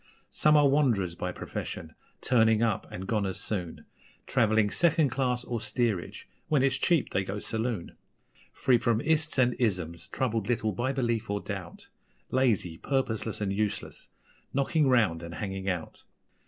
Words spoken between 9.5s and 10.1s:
'isms',